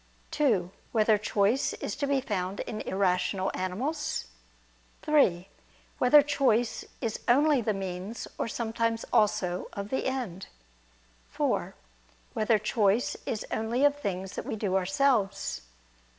(2) 0.31 0.71
Whether 0.91 1.19
choice 1.19 1.73
is 1.73 1.95
to 1.97 2.07
be 2.07 2.21
found 2.21 2.61
in 2.61 2.81
irrational 2.81 3.51
animals? 3.53 4.29
(3) 5.03 5.47
Whether 5.99 6.23
choice 6.23 6.83
is 7.01 7.19
only 7.27 7.61
the 7.61 7.75
means, 7.75 8.27
or 8.39 8.47
sometimes 8.47 9.05
also 9.13 9.67
of 9.73 9.89
the 9.89 10.07
end? 10.07 10.47
(4) 11.29 11.75
Whether 12.33 12.57
choice 12.57 13.15
is 13.27 13.45
only 13.51 13.85
of 13.85 13.95
things 13.95 14.33
that 14.33 14.45
we 14.47 14.55
do 14.55 14.75
ourselves? 14.75 15.61